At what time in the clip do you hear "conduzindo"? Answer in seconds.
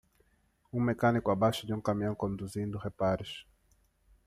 2.15-2.79